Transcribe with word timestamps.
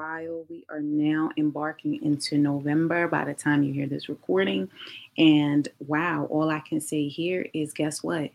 while. 0.00 0.46
We 0.48 0.64
are 0.70 0.80
now 0.80 1.30
embarking 1.36 2.02
into 2.02 2.38
November 2.38 3.06
by 3.06 3.26
the 3.26 3.34
time 3.34 3.62
you 3.62 3.74
hear 3.74 3.86
this 3.86 4.08
recording. 4.08 4.70
And 5.18 5.68
wow, 5.78 6.26
all 6.30 6.48
I 6.48 6.60
can 6.60 6.80
say 6.80 7.08
here 7.08 7.46
is 7.52 7.74
guess 7.74 8.02
what? 8.02 8.30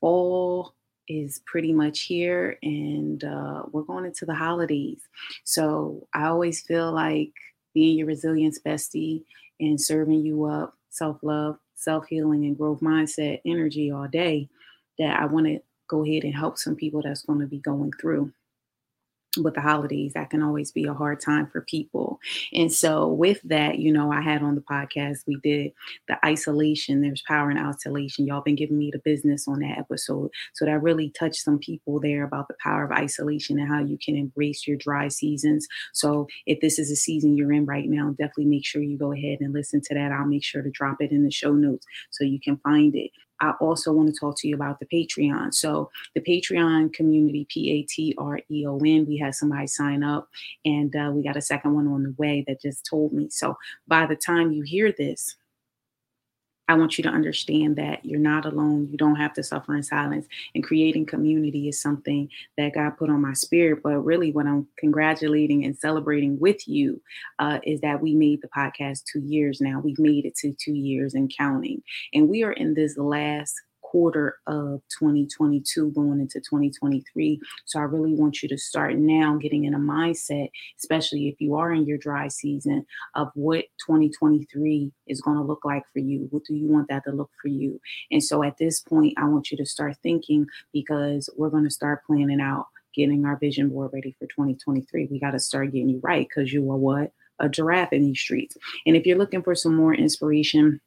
Fall 0.00 0.72
is 1.06 1.42
pretty 1.44 1.74
much 1.74 2.00
here 2.02 2.56
and 2.62 3.22
uh, 3.24 3.64
we're 3.70 3.82
going 3.82 4.06
into 4.06 4.24
the 4.24 4.34
holidays. 4.34 5.02
So 5.44 6.08
I 6.14 6.26
always 6.28 6.62
feel 6.62 6.92
like 6.92 7.32
being 7.74 7.98
your 7.98 8.06
resilience 8.06 8.58
bestie 8.58 9.24
and 9.58 9.78
serving 9.78 10.20
you 10.24 10.46
up 10.46 10.78
self 10.88 11.18
love, 11.22 11.58
self 11.74 12.06
healing, 12.06 12.46
and 12.46 12.56
growth 12.56 12.80
mindset 12.80 13.42
energy 13.44 13.90
all 13.90 14.08
day 14.08 14.48
that 14.98 15.20
I 15.20 15.26
want 15.26 15.46
to 15.46 15.60
go 15.88 16.06
ahead 16.06 16.24
and 16.24 16.34
help 16.34 16.56
some 16.56 16.74
people 16.74 17.02
that's 17.02 17.22
going 17.22 17.40
to 17.40 17.46
be 17.46 17.58
going 17.58 17.92
through 18.00 18.32
with 19.38 19.54
the 19.54 19.60
holidays 19.60 20.12
that 20.14 20.30
can 20.30 20.42
always 20.42 20.72
be 20.72 20.84
a 20.84 20.94
hard 20.94 21.20
time 21.20 21.46
for 21.46 21.60
people. 21.62 22.18
And 22.52 22.72
so 22.72 23.08
with 23.08 23.40
that 23.44 23.78
you 23.78 23.92
know 23.92 24.12
i 24.12 24.20
had 24.20 24.42
on 24.42 24.54
the 24.54 24.60
podcast 24.60 25.18
we 25.26 25.36
did 25.42 25.72
the 26.08 26.24
isolation 26.24 27.00
there's 27.00 27.22
power 27.26 27.50
in 27.50 27.58
isolation. 27.58 28.26
Y'all 28.26 28.42
been 28.42 28.56
giving 28.56 28.78
me 28.78 28.90
the 28.92 29.00
business 29.04 29.46
on 29.46 29.60
that 29.60 29.78
episode. 29.78 30.30
So 30.54 30.64
that 30.64 30.82
really 30.82 31.10
touched 31.10 31.42
some 31.42 31.58
people 31.58 32.00
there 32.00 32.24
about 32.24 32.48
the 32.48 32.56
power 32.62 32.84
of 32.84 32.92
isolation 32.92 33.58
and 33.58 33.68
how 33.68 33.80
you 33.80 33.98
can 34.04 34.16
embrace 34.16 34.66
your 34.66 34.76
dry 34.76 35.08
seasons. 35.08 35.66
So 35.92 36.26
if 36.46 36.60
this 36.60 36.78
is 36.78 36.90
a 36.90 36.96
season 36.96 37.36
you're 37.36 37.52
in 37.52 37.66
right 37.66 37.88
now 37.88 38.10
definitely 38.18 38.46
make 38.46 38.66
sure 38.66 38.82
you 38.82 38.98
go 38.98 39.12
ahead 39.12 39.38
and 39.40 39.52
listen 39.52 39.80
to 39.82 39.94
that. 39.94 40.12
I'll 40.12 40.26
make 40.26 40.44
sure 40.44 40.62
to 40.62 40.70
drop 40.70 40.96
it 41.00 41.12
in 41.12 41.24
the 41.24 41.30
show 41.30 41.52
notes 41.52 41.86
so 42.10 42.24
you 42.24 42.40
can 42.40 42.56
find 42.58 42.94
it 42.96 43.10
I 43.40 43.52
also 43.60 43.92
want 43.92 44.12
to 44.12 44.18
talk 44.18 44.36
to 44.38 44.48
you 44.48 44.54
about 44.54 44.80
the 44.80 44.86
Patreon. 44.86 45.54
So, 45.54 45.90
the 46.14 46.20
Patreon 46.20 46.92
community, 46.92 47.46
P 47.48 47.70
A 47.70 47.82
T 47.82 48.14
R 48.18 48.40
E 48.50 48.66
O 48.66 48.78
N, 48.78 49.06
we 49.06 49.16
had 49.16 49.34
somebody 49.34 49.66
sign 49.66 50.02
up, 50.02 50.28
and 50.64 50.94
uh, 50.94 51.10
we 51.12 51.22
got 51.22 51.36
a 51.36 51.42
second 51.42 51.74
one 51.74 51.88
on 51.88 52.02
the 52.02 52.14
way 52.18 52.44
that 52.46 52.60
just 52.60 52.84
told 52.84 53.12
me. 53.12 53.28
So, 53.30 53.56
by 53.88 54.06
the 54.06 54.16
time 54.16 54.52
you 54.52 54.62
hear 54.62 54.92
this, 54.92 55.36
I 56.70 56.74
want 56.74 56.96
you 56.96 57.02
to 57.02 57.10
understand 57.10 57.74
that 57.78 58.04
you're 58.04 58.20
not 58.20 58.46
alone. 58.46 58.86
You 58.92 58.96
don't 58.96 59.16
have 59.16 59.34
to 59.34 59.42
suffer 59.42 59.74
in 59.74 59.82
silence. 59.82 60.28
And 60.54 60.62
creating 60.62 61.06
community 61.06 61.66
is 61.66 61.82
something 61.82 62.28
that 62.56 62.74
God 62.74 62.96
put 62.96 63.10
on 63.10 63.20
my 63.20 63.32
spirit. 63.32 63.82
But 63.82 64.04
really, 64.04 64.30
what 64.30 64.46
I'm 64.46 64.68
congratulating 64.78 65.64
and 65.64 65.76
celebrating 65.76 66.38
with 66.38 66.68
you 66.68 67.02
uh, 67.40 67.58
is 67.64 67.80
that 67.80 68.00
we 68.00 68.14
made 68.14 68.40
the 68.40 68.48
podcast 68.56 69.02
two 69.12 69.18
years 69.18 69.60
now. 69.60 69.80
We've 69.80 69.98
made 69.98 70.24
it 70.26 70.36
to 70.36 70.52
two 70.52 70.74
years 70.74 71.14
and 71.14 71.32
counting. 71.36 71.82
And 72.14 72.28
we 72.28 72.44
are 72.44 72.52
in 72.52 72.74
this 72.74 72.96
last 72.96 73.60
quarter 73.90 74.38
of 74.46 74.80
2022 74.98 75.90
going 75.90 76.20
into 76.20 76.38
2023. 76.38 77.40
So 77.64 77.80
I 77.80 77.82
really 77.82 78.14
want 78.14 78.40
you 78.40 78.48
to 78.50 78.56
start 78.56 78.96
now 78.96 79.36
getting 79.36 79.64
in 79.64 79.74
a 79.74 79.78
mindset, 79.78 80.50
especially 80.78 81.28
if 81.28 81.40
you 81.40 81.56
are 81.56 81.72
in 81.72 81.86
your 81.86 81.98
dry 81.98 82.28
season, 82.28 82.86
of 83.16 83.30
what 83.34 83.64
2023 83.84 84.92
is 85.08 85.20
going 85.20 85.36
to 85.36 85.42
look 85.42 85.64
like 85.64 85.82
for 85.92 85.98
you. 85.98 86.28
What 86.30 86.44
do 86.44 86.54
you 86.54 86.68
want 86.68 86.88
that 86.88 87.02
to 87.04 87.10
look 87.10 87.30
for 87.42 87.48
you? 87.48 87.80
And 88.12 88.22
so 88.22 88.44
at 88.44 88.58
this 88.58 88.80
point, 88.80 89.14
I 89.16 89.24
want 89.24 89.50
you 89.50 89.56
to 89.56 89.66
start 89.66 89.96
thinking 90.04 90.46
because 90.72 91.28
we're 91.36 91.50
going 91.50 91.64
to 91.64 91.70
start 91.70 92.04
planning 92.06 92.40
out 92.40 92.66
getting 92.94 93.24
our 93.24 93.36
vision 93.36 93.68
board 93.68 93.90
ready 93.92 94.14
for 94.18 94.26
2023. 94.26 95.08
We 95.10 95.20
got 95.20 95.32
to 95.32 95.40
start 95.40 95.72
getting 95.72 95.88
you 95.88 96.00
right 96.02 96.28
because 96.28 96.52
you 96.52 96.70
are 96.70 96.76
what? 96.76 97.12
A 97.38 97.48
giraffe 97.48 97.92
in 97.92 98.04
these 98.04 98.20
streets. 98.20 98.56
And 98.86 98.96
if 98.96 99.06
you're 99.06 99.18
looking 99.18 99.42
for 99.42 99.54
some 99.54 99.74
more 99.74 99.94
inspiration, 99.94 100.80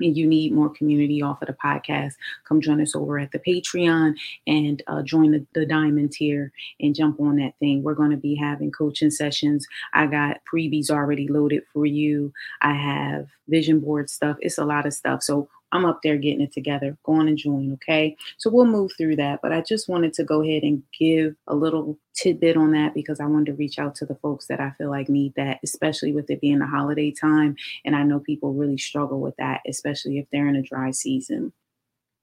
and 0.00 0.16
you 0.16 0.26
need 0.26 0.52
more 0.52 0.68
community 0.70 1.22
off 1.22 1.42
of 1.42 1.48
the 1.48 1.54
podcast, 1.54 2.14
come 2.46 2.60
join 2.60 2.80
us 2.80 2.94
over 2.94 3.18
at 3.18 3.32
the 3.32 3.38
Patreon 3.38 4.14
and 4.46 4.82
uh, 4.86 5.02
join 5.02 5.32
the, 5.32 5.46
the 5.54 5.66
diamond 5.66 6.12
tier 6.12 6.52
and 6.80 6.94
jump 6.94 7.20
on 7.20 7.36
that 7.36 7.54
thing. 7.58 7.82
We're 7.82 7.94
going 7.94 8.10
to 8.10 8.16
be 8.16 8.34
having 8.34 8.70
coaching 8.70 9.10
sessions. 9.10 9.66
I 9.94 10.06
got 10.06 10.40
freebies 10.52 10.90
already 10.90 11.28
loaded 11.28 11.62
for 11.72 11.86
you. 11.86 12.32
I 12.60 12.74
have 12.74 13.28
vision 13.48 13.80
board 13.80 14.10
stuff. 14.10 14.36
It's 14.40 14.58
a 14.58 14.64
lot 14.64 14.86
of 14.86 14.94
stuff. 14.94 15.22
So 15.22 15.48
I'm 15.72 15.84
up 15.84 16.00
there 16.02 16.16
getting 16.16 16.40
it 16.40 16.52
together. 16.52 16.96
Go 17.04 17.14
on 17.14 17.28
and 17.28 17.36
join, 17.36 17.72
okay? 17.74 18.16
So 18.38 18.50
we'll 18.50 18.66
move 18.66 18.92
through 18.96 19.16
that. 19.16 19.40
But 19.42 19.52
I 19.52 19.62
just 19.62 19.88
wanted 19.88 20.12
to 20.14 20.24
go 20.24 20.42
ahead 20.42 20.62
and 20.62 20.82
give 20.98 21.34
a 21.48 21.54
little 21.54 21.98
tidbit 22.14 22.56
on 22.56 22.72
that 22.72 22.94
because 22.94 23.20
I 23.20 23.26
wanted 23.26 23.46
to 23.46 23.54
reach 23.54 23.78
out 23.78 23.94
to 23.96 24.06
the 24.06 24.14
folks 24.16 24.46
that 24.46 24.60
I 24.60 24.70
feel 24.78 24.90
like 24.90 25.08
need 25.08 25.34
that, 25.36 25.58
especially 25.64 26.12
with 26.12 26.30
it 26.30 26.40
being 26.40 26.60
the 26.60 26.66
holiday 26.66 27.10
time. 27.10 27.56
And 27.84 27.96
I 27.96 28.04
know 28.04 28.20
people 28.20 28.54
really 28.54 28.78
struggle 28.78 29.20
with 29.20 29.36
that, 29.36 29.60
especially 29.66 30.18
if 30.18 30.26
they're 30.30 30.48
in 30.48 30.56
a 30.56 30.62
dry 30.62 30.92
season. 30.92 31.52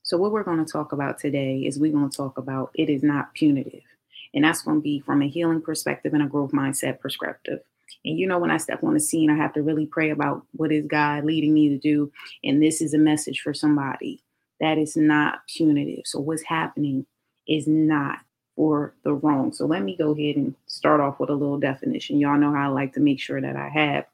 So, 0.04 0.18
what 0.18 0.32
we're 0.32 0.44
going 0.44 0.64
to 0.64 0.72
talk 0.72 0.92
about 0.92 1.20
today 1.20 1.60
is 1.60 1.80
we're 1.80 1.94
going 1.94 2.10
to 2.10 2.18
talk 2.18 2.38
about 2.38 2.72
it 2.76 2.90
is 2.90 3.04
not 3.04 3.34
punitive. 3.34 3.84
And 4.34 4.44
that's 4.44 4.62
going 4.62 4.78
to 4.78 4.82
be 4.82 5.00
from 5.00 5.22
a 5.22 5.28
healing 5.28 5.62
perspective 5.62 6.14
and 6.14 6.24
a 6.24 6.28
growth 6.28 6.52
mindset 6.52 7.00
perspective. 7.00 7.60
And 8.06 8.18
you 8.18 8.28
know, 8.28 8.40
when 8.40 8.52
I 8.52 8.58
step 8.58 8.84
on 8.84 8.94
the 8.94 9.00
scene, 9.00 9.30
I 9.30 9.36
have 9.36 9.54
to 9.54 9.64
really 9.64 9.86
pray 9.86 10.10
about 10.10 10.46
what 10.54 10.72
is 10.72 10.86
God 10.88 11.26
leading 11.26 11.54
me 11.54 11.70
to 11.70 11.78
do. 11.78 12.12
And 12.44 12.62
this 12.62 12.82
is 12.82 12.94
a 12.94 13.00
message 13.00 13.42
for 13.42 13.54
somebody 13.54 14.24
that 14.60 14.78
is 14.78 14.96
not 14.96 15.40
punitive. 15.56 16.06
So, 16.06 16.20
what's 16.20 16.44
happening 16.44 17.06
is 17.48 17.68
not 17.68 18.20
for 18.56 18.94
the 19.04 19.14
wrong. 19.14 19.54
So, 19.54 19.66
let 19.66 19.84
me 19.84 19.96
go 19.96 20.12
ahead 20.12 20.36
and 20.36 20.56
start 20.68 21.02
off 21.02 21.20
with 21.20 21.30
a 21.30 21.36
little 21.36 21.60
definition. 21.60 22.20
Y'all 22.20 22.38
know 22.38 22.54
how 22.54 22.70
I 22.70 22.74
like 22.74 22.94
to 22.94 23.00
make 23.00 23.20
sure 23.20 23.42
that 23.42 23.56
I 23.56 23.70
have 23.70 24.06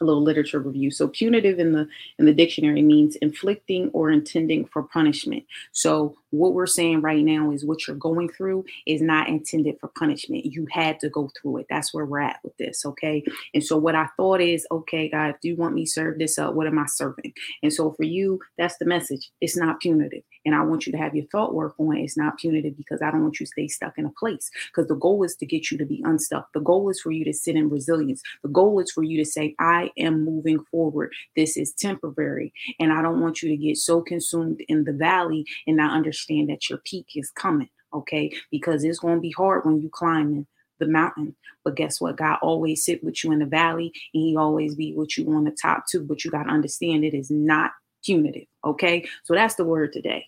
a 0.00 0.04
little 0.04 0.22
literature 0.22 0.58
review. 0.58 0.90
So 0.90 1.08
punitive 1.08 1.58
in 1.58 1.72
the 1.72 1.86
in 2.18 2.24
the 2.24 2.32
dictionary 2.32 2.82
means 2.82 3.16
inflicting 3.16 3.90
or 3.92 4.10
intending 4.10 4.64
for 4.64 4.82
punishment. 4.82 5.44
So 5.72 6.16
what 6.30 6.54
we're 6.54 6.66
saying 6.66 7.02
right 7.02 7.22
now 7.22 7.50
is 7.50 7.64
what 7.64 7.86
you're 7.86 7.96
going 7.96 8.30
through 8.30 8.64
is 8.86 9.02
not 9.02 9.28
intended 9.28 9.78
for 9.78 9.88
punishment. 9.88 10.46
You 10.46 10.66
had 10.70 11.00
to 11.00 11.10
go 11.10 11.30
through 11.40 11.58
it. 11.58 11.66
That's 11.68 11.92
where 11.92 12.06
we're 12.06 12.20
at 12.20 12.38
with 12.42 12.56
this. 12.56 12.86
Okay. 12.86 13.22
And 13.52 13.62
so 13.62 13.76
what 13.76 13.94
I 13.94 14.08
thought 14.16 14.40
is, 14.40 14.66
okay, 14.70 15.08
God, 15.08 15.34
do 15.42 15.48
you 15.48 15.56
want 15.56 15.74
me 15.74 15.84
to 15.84 15.90
serve 15.90 16.18
this 16.18 16.38
up? 16.38 16.54
What 16.54 16.66
am 16.66 16.78
I 16.78 16.86
serving? 16.86 17.32
And 17.62 17.72
so 17.72 17.92
for 17.92 18.04
you, 18.04 18.40
that's 18.56 18.78
the 18.78 18.86
message. 18.86 19.30
It's 19.40 19.56
not 19.56 19.80
punitive. 19.80 20.22
And 20.44 20.54
I 20.54 20.62
want 20.62 20.86
you 20.86 20.92
to 20.92 20.98
have 20.98 21.14
your 21.14 21.26
thought 21.26 21.54
work 21.54 21.74
on 21.78 21.96
it. 21.96 22.02
It's 22.02 22.16
not 22.16 22.38
punitive 22.38 22.76
because 22.76 23.02
I 23.02 23.10
don't 23.10 23.22
want 23.22 23.40
you 23.40 23.46
to 23.46 23.52
stay 23.52 23.68
stuck 23.68 23.98
in 23.98 24.06
a 24.06 24.12
place. 24.18 24.50
Because 24.68 24.88
the 24.88 24.94
goal 24.96 25.22
is 25.24 25.36
to 25.36 25.46
get 25.46 25.70
you 25.70 25.78
to 25.78 25.86
be 25.86 26.02
unstuck. 26.04 26.48
The 26.54 26.60
goal 26.60 26.88
is 26.90 27.00
for 27.00 27.10
you 27.10 27.24
to 27.24 27.32
sit 27.32 27.56
in 27.56 27.70
resilience. 27.70 28.22
The 28.42 28.48
goal 28.48 28.80
is 28.80 28.90
for 28.92 29.02
you 29.02 29.18
to 29.18 29.30
say, 29.30 29.54
I 29.58 29.90
am 29.98 30.24
moving 30.24 30.64
forward. 30.70 31.12
This 31.36 31.56
is 31.56 31.72
temporary. 31.72 32.52
And 32.78 32.92
I 32.92 33.02
don't 33.02 33.20
want 33.20 33.42
you 33.42 33.48
to 33.50 33.56
get 33.56 33.76
so 33.76 34.00
consumed 34.00 34.62
in 34.68 34.84
the 34.84 34.92
valley 34.92 35.44
and 35.66 35.76
not 35.76 35.92
understand 35.92 36.10
understand 36.10 36.48
that 36.48 36.68
your 36.68 36.78
peak 36.84 37.06
is 37.14 37.30
coming, 37.30 37.68
okay? 37.94 38.32
Because 38.50 38.84
it's 38.84 38.98
going 38.98 39.16
to 39.16 39.20
be 39.20 39.32
hard 39.32 39.64
when 39.64 39.80
you 39.80 39.88
climbing 39.90 40.46
the 40.78 40.86
mountain. 40.86 41.36
But 41.64 41.76
guess 41.76 42.00
what? 42.00 42.16
God 42.16 42.38
always 42.42 42.84
sit 42.84 43.04
with 43.04 43.22
you 43.22 43.32
in 43.32 43.38
the 43.38 43.46
valley 43.46 43.92
and 44.14 44.22
he 44.22 44.36
always 44.36 44.74
be 44.74 44.94
with 44.94 45.16
you 45.18 45.30
on 45.32 45.44
the 45.44 45.56
top 45.62 45.84
too. 45.90 46.02
But 46.02 46.24
you 46.24 46.30
got 46.30 46.44
to 46.44 46.50
understand 46.50 47.04
it 47.04 47.14
is 47.14 47.30
not 47.30 47.72
punitive, 48.04 48.46
okay? 48.64 49.08
So 49.24 49.34
that's 49.34 49.54
the 49.54 49.64
word 49.64 49.92
today. 49.92 50.26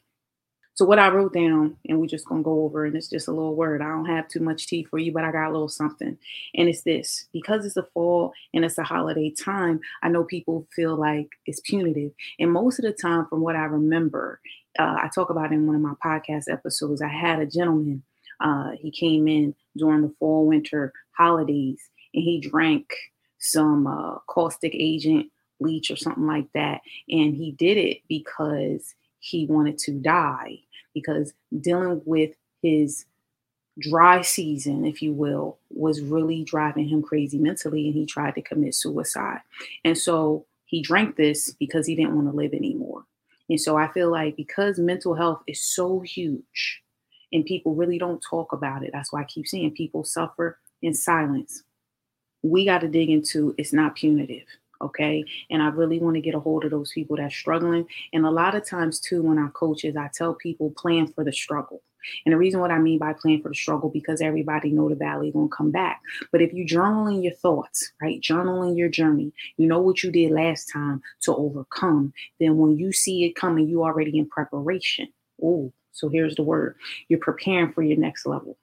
So 0.75 0.87
what 0.87 0.99
I 0.99 1.11
wrote 1.11 1.35
down, 1.35 1.77
and 1.87 2.01
we're 2.01 2.07
just 2.07 2.27
gonna 2.27 2.43
go 2.43 2.65
over, 2.65 2.87
and 2.87 2.97
it's 2.97 3.11
just 3.11 3.29
a 3.29 3.33
little 3.33 3.55
word. 3.55 3.83
I 3.83 3.89
don't 3.89 4.07
have 4.07 4.27
too 4.29 4.41
much 4.41 4.67
tea 4.67 4.85
for 4.85 4.99
you, 4.99 5.13
but 5.13 5.23
I 5.23 5.31
got 5.31 5.51
a 5.51 5.53
little 5.53 5.69
something. 5.69 6.17
And 6.55 6.69
it's 6.69 6.83
this: 6.83 7.27
because 7.33 7.67
it's 7.67 7.77
a 7.77 7.87
fall 7.93 8.33
and 8.55 8.65
it's 8.65 8.79
a 8.79 8.83
holiday 8.83 9.31
time, 9.31 9.81
I 10.03 10.09
know 10.09 10.25
people 10.25 10.67
feel 10.75 10.97
like 10.97 11.29
it's 11.45 11.61
punitive. 11.61 12.13
And 12.39 12.51
most 12.51 12.79
of 12.79 12.85
the 12.85 12.93
time, 12.93 13.27
from 13.27 13.43
what 13.43 13.55
I 13.55 13.65
remember, 13.65 14.41
uh, 14.79 14.97
I 15.03 15.11
talk 15.15 15.29
about 15.29 15.53
in 15.53 15.67
one 15.67 15.77
of 15.77 15.83
my 15.83 15.95
podcast 16.05 16.51
episodes. 16.51 17.03
I 17.03 17.09
had 17.09 17.39
a 17.39 17.47
gentleman. 17.47 18.03
Uh, 18.41 18.71
he 18.73 18.91
came 18.91 19.29
in 19.29 19.55
during 19.77 20.03
the 20.03 20.15
fall 20.19 20.47
winter 20.47 20.93
holidays, 21.17 21.83
and 22.15 22.25
he 22.25 22.41
drank 22.41 22.95
some 23.39 23.87
uh, 23.87 24.19
caustic 24.27 24.73
agent 24.75 25.27
bleach 25.63 25.91
or 25.91 25.97
something 25.97 26.27
like 26.27 26.49
that, 26.55 26.81
and 27.09 27.35
he 27.35 27.53
did 27.53 27.79
it 27.79 27.99
because 28.09 28.95
he 29.21 29.47
wanted 29.47 29.79
to 29.79 29.93
die. 29.93 30.59
Because 30.95 31.33
dealing 31.61 32.03
with 32.05 32.33
his 32.63 33.07
dry 33.79 34.21
season, 34.21 34.85
if 34.85 35.01
you 35.01 35.13
will, 35.13 35.59
was 35.71 36.03
really 36.03 36.45
driving 36.45 36.89
him 36.89 37.03
crazy 37.03 37.39
mentally, 37.39 37.87
and 37.87 37.95
he 37.95 38.05
tried 38.05 38.35
to 38.35 38.43
commit 38.43 38.75
suicide. 38.75 39.41
And 39.85 39.97
so 39.97 40.45
he 40.67 40.83
drank 40.83 41.17
this 41.17 41.53
because 41.53 41.87
he 41.87 41.95
didn't 41.95 42.15
want 42.15 42.31
to 42.31 42.37
live 42.37 42.53
anymore. 42.53 43.05
And 43.49 43.61
so 43.61 43.77
I 43.77 43.89
feel 43.89 44.11
like 44.11 44.37
because 44.37 44.79
mental 44.79 45.15
health 45.15 45.43
is 45.47 45.61
so 45.61 46.01
huge 46.01 46.83
and 47.33 47.45
people 47.45 47.75
really 47.75 47.99
don't 47.99 48.23
talk 48.23 48.53
about 48.53 48.83
it, 48.83 48.91
that's 48.93 49.13
why 49.13 49.21
I 49.21 49.25
keep 49.25 49.47
saying 49.47 49.73
people 49.73 50.05
suffer 50.05 50.59
in 50.81 50.95
silence. 50.95 51.63
We 52.43 52.65
got 52.65 52.81
to 52.81 52.89
dig 52.89 53.11
into 53.11 53.55
it's 53.59 53.73
not 53.73 53.95
punitive. 53.95 54.47
Okay. 54.83 55.25
And 55.51 55.63
I 55.63 55.69
really 55.69 55.99
want 55.99 56.17
to 56.17 56.21
get 56.21 56.35
a 56.35 56.41
hold 56.41 56.65
of 56.65 56.71
those 56.71 56.93
people 56.93 57.17
that's 57.17 57.35
struggling. 57.35 57.87
And 58.13 58.27
a 58.27 58.31
lot 58.31 58.55
of 58.55 58.67
times, 58.67 58.99
too, 59.01 59.23
when 59.23 59.39
I 59.39 59.49
coaches, 59.55 59.97
I 59.97 60.11
tell 60.13 60.35
people 60.35 60.71
plan 60.77 61.07
for 61.07 61.25
the 61.25 61.33
struggle. 61.33 61.83
And 62.27 62.33
the 62.33 62.37
reason 62.37 62.61
what 62.61 62.73
I 62.73 62.79
mean 62.79 62.99
by 62.99 63.13
plan 63.13 63.41
for 63.41 63.49
the 63.49 63.55
struggle, 63.55 63.89
because 63.89 64.21
everybody 64.21 64.73
know 64.73 64.89
the 64.89 64.97
valley 64.97 65.31
gonna 65.31 65.49
come 65.49 65.71
back. 65.71 66.01
But 66.33 66.43
if 66.43 66.53
you 66.53 66.67
journaling 66.67 67.23
your 67.23 67.35
thoughts, 67.35 67.93
right, 68.03 68.21
journaling 68.21 68.77
your 68.77 68.89
journey, 68.89 69.33
you 69.57 69.69
know 69.69 69.79
what 69.81 70.03
you 70.03 70.11
did 70.11 70.33
last 70.33 70.67
time 70.73 71.01
to 71.23 71.35
overcome. 71.35 72.13
Then 72.41 72.59
when 72.59 72.77
you 72.77 72.93
see 72.93 73.25
it 73.25 73.37
coming, 73.37 73.69
you 73.69 73.85
already 73.85 74.19
in 74.19 74.29
preparation. 74.29 75.09
Oh, 75.43 75.73
so 75.93 76.09
here's 76.09 76.35
the 76.35 76.43
word: 76.43 76.77
you're 77.09 77.21
preparing 77.21 77.73
for 77.73 77.83
your 77.83 77.99
next 77.99 78.27
level. 78.27 78.59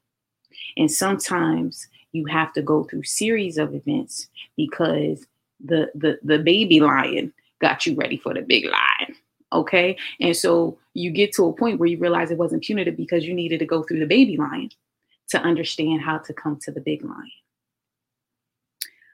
And 0.76 0.92
sometimes 0.92 1.88
you 2.12 2.26
have 2.26 2.52
to 2.54 2.62
go 2.62 2.84
through 2.84 3.04
series 3.04 3.58
of 3.58 3.74
events 3.74 4.28
because 4.58 5.26
the 5.64 5.92
the 5.96 6.20
the 6.24 6.40
baby 6.40 6.80
lion 6.80 7.34
got 7.62 7.86
you 7.86 7.96
ready 7.96 8.18
for 8.18 8.34
the 8.34 8.42
big 8.42 8.66
lion. 8.66 9.16
Okay. 9.52 9.98
And 10.20 10.36
so 10.36 10.78
you 10.94 11.12
get 11.12 11.34
to 11.34 11.46
a 11.46 11.54
point 11.54 11.80
where 11.80 11.90
you 11.90 11.98
realize 11.98 12.30
it 12.30 12.38
wasn't 12.38 12.64
punitive 12.64 12.96
because 12.96 13.26
you 13.26 13.34
needed 13.34 13.60
to 13.60 13.66
go 13.66 13.84
through 13.84 14.00
the 14.00 14.06
baby 14.06 14.38
lion 14.38 14.70
to 15.30 15.40
understand 15.42 16.02
how 16.02 16.20
to 16.20 16.34
come 16.34 16.58
to 16.62 16.72
the 16.72 16.82
big 16.82 17.04
lion. 17.04 17.32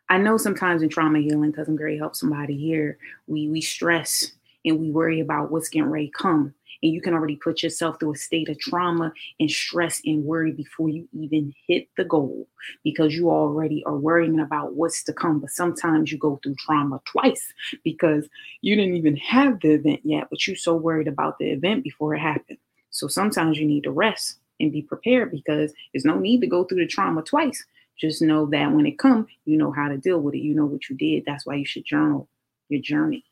I 0.09 0.17
know 0.17 0.37
sometimes 0.37 0.83
in 0.83 0.89
trauma 0.89 1.19
healing, 1.19 1.51
because 1.51 1.67
I'm 1.67 1.97
help 1.97 2.15
somebody 2.15 2.57
here, 2.57 2.97
we 3.27 3.47
we 3.47 3.61
stress 3.61 4.31
and 4.63 4.79
we 4.79 4.91
worry 4.91 5.19
about 5.19 5.51
what's 5.51 5.69
getting 5.69 5.89
ready 5.89 6.07
to 6.07 6.13
come 6.13 6.53
and 6.81 6.93
you 6.93 7.01
can 7.01 7.13
already 7.13 7.35
put 7.35 7.63
yourself 7.63 7.99
through 7.99 8.13
a 8.13 8.17
state 8.17 8.49
of 8.49 8.59
trauma 8.59 9.11
and 9.39 9.49
stress 9.49 10.01
and 10.05 10.23
worry 10.23 10.51
before 10.51 10.89
you 10.89 11.07
even 11.13 11.53
hit 11.67 11.87
the 11.97 12.05
goal 12.05 12.47
because 12.83 13.15
you 13.15 13.29
already 13.29 13.83
are 13.85 13.97
worrying 13.97 14.39
about 14.39 14.73
what's 14.73 15.03
to 15.03 15.13
come. 15.13 15.39
But 15.39 15.51
sometimes 15.51 16.11
you 16.11 16.17
go 16.17 16.39
through 16.41 16.55
trauma 16.55 17.01
twice 17.05 17.53
because 17.83 18.27
you 18.61 18.75
didn't 18.75 18.95
even 18.95 19.17
have 19.17 19.59
the 19.61 19.71
event 19.71 20.01
yet, 20.03 20.27
but 20.29 20.45
you're 20.45 20.55
so 20.55 20.75
worried 20.75 21.07
about 21.07 21.39
the 21.39 21.49
event 21.51 21.83
before 21.83 22.15
it 22.15 22.19
happened. 22.19 22.57
So 22.89 23.07
sometimes 23.07 23.57
you 23.57 23.65
need 23.65 23.83
to 23.83 23.91
rest 23.91 24.39
and 24.59 24.71
be 24.71 24.81
prepared 24.81 25.31
because 25.31 25.73
there's 25.93 26.05
no 26.05 26.17
need 26.17 26.41
to 26.41 26.47
go 26.47 26.63
through 26.63 26.79
the 26.79 26.87
trauma 26.87 27.21
twice. 27.21 27.63
Just 27.97 28.21
know 28.21 28.45
that 28.47 28.71
when 28.71 28.85
it 28.85 28.99
comes, 28.99 29.27
you 29.45 29.57
know 29.57 29.71
how 29.71 29.87
to 29.87 29.97
deal 29.97 30.19
with 30.19 30.35
it. 30.35 30.39
You 30.39 30.53
know 30.53 30.65
what 30.65 30.89
you 30.89 30.95
did. 30.95 31.23
That's 31.25 31.45
why 31.45 31.55
you 31.55 31.65
should 31.65 31.85
journal 31.85 32.27
your 32.69 32.81
journey. 32.81 33.23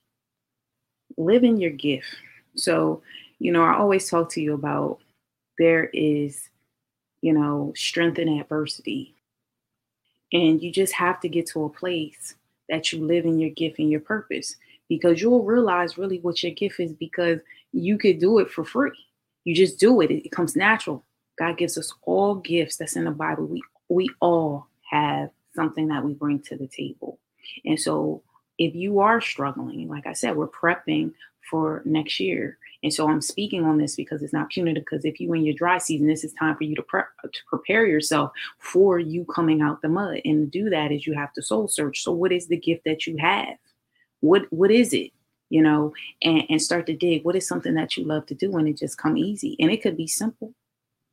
Live 1.17 1.43
in 1.43 1.59
your 1.59 1.71
gift. 1.71 2.07
So 2.55 3.01
you 3.43 3.51
know, 3.51 3.61
I 3.61 3.75
always 3.75 4.09
talk 4.09 4.29
to 4.29 4.41
you 4.41 4.53
about 4.53 4.99
there 5.59 5.89
is, 5.93 6.49
you 7.19 7.33
know, 7.33 7.73
strength 7.75 8.17
in 8.17 8.39
adversity. 8.39 9.15
And 10.31 10.63
you 10.63 10.71
just 10.71 10.93
have 10.93 11.19
to 11.19 11.27
get 11.27 11.47
to 11.47 11.65
a 11.65 11.69
place 11.69 12.35
that 12.69 12.93
you 12.93 13.05
live 13.05 13.25
in 13.25 13.39
your 13.39 13.49
gift 13.49 13.79
and 13.79 13.91
your 13.91 13.99
purpose 13.99 14.55
because 14.87 15.21
you'll 15.21 15.43
realize 15.43 15.97
really 15.97 16.19
what 16.19 16.41
your 16.41 16.53
gift 16.53 16.79
is 16.79 16.93
because 16.93 17.41
you 17.73 17.97
could 17.97 18.17
do 18.17 18.39
it 18.39 18.49
for 18.49 18.63
free. 18.63 18.97
You 19.43 19.53
just 19.53 19.77
do 19.77 19.99
it, 19.99 20.09
it 20.09 20.31
comes 20.31 20.55
natural. 20.55 21.03
God 21.37 21.57
gives 21.57 21.77
us 21.77 21.93
all 22.03 22.35
gifts 22.35 22.77
that's 22.77 22.95
in 22.95 23.03
the 23.03 23.11
Bible. 23.11 23.45
We 23.45 23.61
we 23.89 24.09
all 24.21 24.67
have 24.89 25.31
something 25.53 25.89
that 25.89 26.05
we 26.05 26.13
bring 26.13 26.39
to 26.43 26.55
the 26.55 26.67
table. 26.67 27.19
And 27.65 27.77
so 27.77 28.23
if 28.57 28.73
you 28.73 29.01
are 29.01 29.19
struggling, 29.19 29.89
like 29.89 30.07
I 30.07 30.13
said, 30.13 30.37
we're 30.37 30.47
prepping 30.47 31.11
for 31.49 31.81
next 31.83 32.21
year. 32.21 32.57
And 32.83 32.93
so 32.93 33.09
I'm 33.09 33.21
speaking 33.21 33.63
on 33.65 33.77
this 33.77 33.95
because 33.95 34.21
it's 34.21 34.33
not 34.33 34.49
punitive. 34.49 34.83
Because 34.83 35.05
if 35.05 35.19
you 35.19 35.33
in 35.33 35.45
your 35.45 35.55
dry 35.55 35.77
season, 35.77 36.07
this 36.07 36.23
is 36.23 36.33
time 36.33 36.55
for 36.55 36.65
you 36.65 36.75
to, 36.75 36.83
pre- 36.83 37.01
to 37.23 37.39
prepare 37.47 37.85
yourself 37.85 38.31
for 38.59 38.99
you 38.99 39.25
coming 39.25 39.61
out 39.61 39.81
the 39.81 39.89
mud. 39.89 40.19
And 40.25 40.51
do 40.51 40.69
that 40.69 40.91
is 40.91 41.07
you 41.07 41.13
have 41.13 41.33
to 41.33 41.41
soul 41.41 41.67
search. 41.67 42.03
So 42.03 42.11
what 42.11 42.31
is 42.31 42.47
the 42.47 42.57
gift 42.57 42.83
that 42.85 43.07
you 43.07 43.17
have? 43.17 43.55
What 44.19 44.43
what 44.51 44.71
is 44.71 44.93
it? 44.93 45.11
You 45.49 45.61
know, 45.61 45.93
and, 46.21 46.43
and 46.49 46.61
start 46.61 46.87
to 46.87 46.95
dig. 46.95 47.23
What 47.23 47.35
is 47.35 47.47
something 47.47 47.75
that 47.75 47.95
you 47.95 48.05
love 48.05 48.25
to 48.27 48.35
do 48.35 48.55
and 48.57 48.67
it 48.67 48.77
just 48.77 48.97
come 48.97 49.17
easy? 49.17 49.55
And 49.59 49.71
it 49.71 49.81
could 49.81 49.97
be 49.97 50.07
simple. 50.07 50.53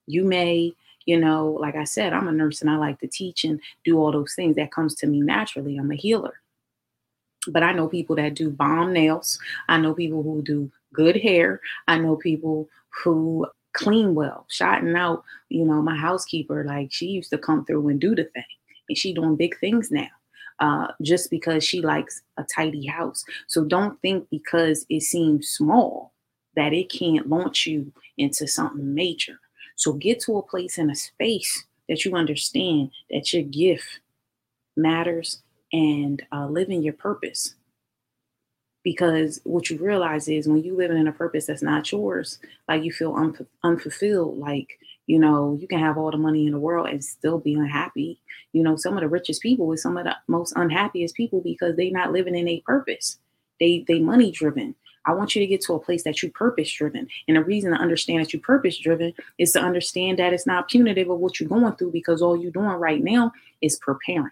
You 0.07 0.25
may 0.25 0.75
you 1.07 1.19
know, 1.19 1.57
like 1.61 1.77
I 1.77 1.85
said, 1.85 2.13
I'm 2.13 2.29
a 2.29 2.33
nurse 2.33 2.61
and 2.61 2.71
I 2.71 2.77
like 2.77 3.01
to 3.01 3.09
teach 3.09 3.45
and 3.45 3.61
do 3.85 3.99
all 3.99 4.13
those 4.13 4.35
things. 4.35 4.57
That 4.57 4.71
comes 4.71 4.95
to 4.97 5.07
me 5.07 5.21
naturally. 5.21 5.77
I'm 5.77 5.91
a 5.91 5.97
healer. 5.97 6.41
But 7.49 7.63
I 7.63 7.73
know 7.73 7.89
people 7.89 8.17
that 8.17 8.35
do 8.35 8.51
bomb 8.51 8.93
nails. 8.93 9.39
I 9.69 9.79
know 9.79 9.95
people 9.95 10.23
who 10.23 10.43
do 10.43 10.71
good 10.93 11.17
hair. 11.17 11.61
I 11.89 11.99
know 11.99 12.17
people 12.17 12.69
who 13.03 13.47
clean 13.73 14.15
well, 14.15 14.47
shouting 14.49 14.97
out, 14.97 15.25
you 15.49 15.65
know, 15.65 15.81
my 15.83 15.97
housekeeper, 15.97 16.65
like 16.65 16.93
she 16.93 17.07
used 17.07 17.31
to 17.31 17.39
come 17.39 17.65
through 17.65 17.89
and 17.89 18.01
do 18.01 18.15
the 18.15 18.25
thing. 18.25 18.45
And 18.89 18.99
she 18.99 19.15
doing 19.15 19.37
big 19.37 19.59
things 19.59 19.91
now. 19.91 20.09
Uh, 20.59 20.89
just 21.01 21.31
because 21.31 21.65
she 21.65 21.81
likes 21.81 22.21
a 22.37 22.45
tidy 22.45 22.85
house. 22.85 23.25
So 23.47 23.65
don't 23.65 23.99
think 24.03 24.29
because 24.31 24.85
it 24.91 25.01
seems 25.01 25.49
small 25.49 26.13
that 26.55 26.75
it 26.75 26.91
can't 26.91 27.31
launch 27.31 27.67
you 27.67 27.91
into 28.19 28.47
something 28.47 28.95
major. 28.95 29.41
So 29.77 29.95
get 29.95 30.21
to 30.21 30.37
a 30.37 30.43
place 30.43 30.77
in 30.77 30.91
a 30.91 30.95
space 30.95 31.65
that 31.89 32.05
you 32.05 32.15
understand 32.15 32.91
that 33.09 33.33
your 33.33 33.43
gift 33.45 34.01
matters 34.77 35.43
and 35.73 36.23
uh, 36.31 36.47
live 36.47 36.69
in 36.69 36.83
your 36.83 36.93
purpose 36.93 37.55
because 38.83 39.41
what 39.45 39.71
you 39.71 39.79
realize 39.79 40.29
is 40.29 40.49
when 40.49 40.63
you 40.63 40.77
living 40.77 40.99
in 40.99 41.09
a 41.09 41.13
purpose 41.13 41.47
that's 41.47 41.63
not 41.63 41.91
yours 41.93 42.39
like 42.69 42.83
you 42.83 42.93
feel 42.93 43.15
un- 43.15 43.47
unfulfilled 43.63 44.39
like 44.39 44.79
you 45.07 45.19
know 45.19 45.57
you 45.61 45.69
can 45.69 45.79
have 45.79 45.99
all 45.99 46.11
the 46.11 46.17
money 46.17 46.47
in 46.47 46.53
the 46.53 46.59
world 46.59 46.89
and 46.89 47.05
still 47.05 47.39
be 47.39 47.55
unhappy 47.55 48.21
you 48.53 48.63
know 48.63 48.77
some 48.77 48.97
of 48.97 49.01
the 49.01 49.09
richest 49.09 49.43
people 49.43 49.73
is 49.73 49.83
some 49.83 49.97
of 49.97 50.05
the 50.05 50.17
most 50.29 50.53
unhappiest 50.57 51.15
people 51.15 51.41
because 51.41 51.77
they 51.77 51.91
not 51.91 52.13
living 52.13 52.37
in 52.37 52.49
a 52.49 52.61
purpose 52.61 53.19
they 53.59 53.85
they 53.87 53.99
money 53.99 54.31
driven 54.31 54.75
I 55.07 55.15
want 55.15 55.35
you 55.35 55.41
to 55.41 55.47
get 55.47 55.63
to 55.63 55.75
a 55.75 55.81
place 55.81 56.05
that 56.05 56.23
you 56.23 56.31
purpose 56.31 56.71
driven. 56.71 57.09
And 57.27 57.37
the 57.37 57.43
reason 57.43 57.73
to 57.73 57.79
understand 57.79 58.21
that 58.21 58.33
you 58.33 58.41
purpose 58.41 58.77
driven 58.79 59.15
is 59.39 59.53
to 59.53 59.61
understand 59.61 60.19
that 60.19 60.33
it's 60.33 60.47
not 60.47 60.69
punitive 60.69 61.09
of 61.09 61.19
what 61.19 61.41
you're 61.41 61.49
going 61.49 61.75
through 61.77 61.93
because 61.93 62.21
all 62.21 62.37
you're 62.37 62.51
doing 62.51 62.67
right 62.67 63.03
now 63.03 63.33
is 63.63 63.77
preparing. 63.77 64.31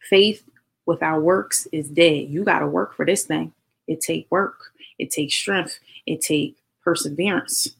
Faith 0.00 0.42
without 0.86 1.22
works 1.22 1.66
is 1.72 1.88
dead. 1.88 2.28
You 2.28 2.44
got 2.44 2.60
to 2.60 2.66
work 2.66 2.94
for 2.94 3.06
this 3.06 3.24
thing. 3.24 3.52
It 3.86 4.00
take 4.00 4.26
work. 4.30 4.72
It 4.98 5.10
takes 5.10 5.34
strength. 5.34 5.78
It 6.06 6.20
take 6.20 6.56
perseverance. 6.82 7.76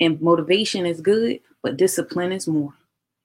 And 0.00 0.20
motivation 0.20 0.86
is 0.86 1.00
good, 1.00 1.40
but 1.62 1.76
discipline 1.76 2.32
is 2.32 2.46
more. 2.46 2.74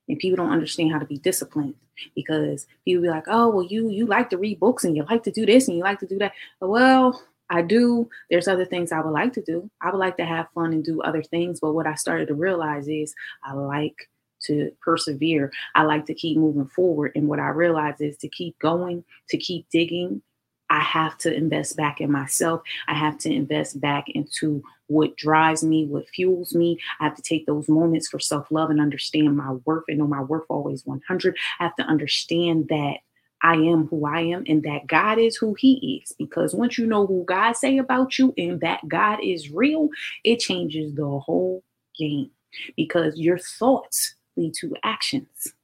And 0.08 0.18
people 0.18 0.36
don't 0.36 0.52
understand 0.52 0.92
how 0.92 0.98
to 0.98 1.06
be 1.06 1.18
disciplined 1.18 1.74
because 2.14 2.66
people 2.84 3.02
be 3.02 3.08
like, 3.08 3.24
"Oh, 3.28 3.48
well, 3.48 3.64
you 3.64 3.88
you 3.88 4.06
like 4.06 4.28
to 4.30 4.38
read 4.38 4.60
books 4.60 4.84
and 4.84 4.96
you 4.96 5.04
like 5.04 5.22
to 5.24 5.30
do 5.30 5.46
this 5.46 5.68
and 5.68 5.76
you 5.76 5.82
like 5.82 6.00
to 6.00 6.06
do 6.06 6.18
that." 6.18 6.32
Well, 6.60 7.22
I 7.50 7.62
do. 7.62 8.08
There's 8.30 8.48
other 8.48 8.64
things 8.64 8.92
I 8.92 9.00
would 9.00 9.12
like 9.12 9.32
to 9.34 9.42
do. 9.42 9.70
I 9.80 9.90
would 9.90 9.98
like 9.98 10.16
to 10.16 10.24
have 10.24 10.48
fun 10.54 10.72
and 10.72 10.84
do 10.84 11.00
other 11.02 11.22
things. 11.22 11.60
But 11.60 11.72
what 11.74 11.86
I 11.86 11.94
started 11.94 12.28
to 12.28 12.34
realize 12.34 12.88
is 12.88 13.14
I 13.44 13.52
like 13.54 14.08
to 14.46 14.70
persevere. 14.80 15.52
I 15.74 15.82
like 15.82 16.06
to 16.06 16.14
keep 16.14 16.38
moving 16.38 16.68
forward. 16.68 17.12
And 17.14 17.28
what 17.28 17.40
I 17.40 17.48
realize 17.48 18.00
is 18.00 18.16
to 18.18 18.28
keep 18.28 18.58
going, 18.58 19.04
to 19.28 19.36
keep 19.36 19.68
digging, 19.70 20.22
I 20.70 20.80
have 20.80 21.18
to 21.18 21.32
invest 21.32 21.76
back 21.76 22.00
in 22.00 22.10
myself. 22.10 22.62
I 22.88 22.94
have 22.94 23.18
to 23.18 23.32
invest 23.32 23.80
back 23.80 24.08
into 24.08 24.62
what 24.86 25.16
drives 25.16 25.62
me, 25.62 25.86
what 25.86 26.08
fuels 26.08 26.54
me. 26.54 26.80
I 27.00 27.04
have 27.04 27.16
to 27.16 27.22
take 27.22 27.46
those 27.46 27.68
moments 27.68 28.08
for 28.08 28.18
self 28.18 28.50
love 28.50 28.70
and 28.70 28.80
understand 28.80 29.36
my 29.36 29.52
worth 29.64 29.84
and 29.88 29.98
know 29.98 30.06
my 30.06 30.22
worth 30.22 30.46
always 30.48 30.84
100. 30.86 31.36
I 31.60 31.64
have 31.64 31.76
to 31.76 31.84
understand 31.84 32.68
that 32.68 32.98
I 33.42 33.56
am 33.56 33.88
who 33.88 34.06
I 34.06 34.22
am 34.22 34.44
and 34.48 34.62
that 34.62 34.86
God 34.86 35.18
is 35.18 35.36
who 35.36 35.54
he 35.54 36.00
is 36.02 36.14
because 36.18 36.54
once 36.54 36.78
you 36.78 36.86
know 36.86 37.06
who 37.06 37.24
God 37.24 37.52
say 37.52 37.76
about 37.76 38.18
you 38.18 38.32
and 38.38 38.60
that 38.60 38.80
God 38.88 39.18
is 39.22 39.50
real, 39.50 39.90
it 40.24 40.40
changes 40.40 40.94
the 40.94 41.06
whole 41.06 41.62
game 41.96 42.30
because 42.76 43.18
your 43.18 43.38
thoughts 43.38 44.14
lead 44.36 44.54
to 44.60 44.74
actions. 44.82 45.54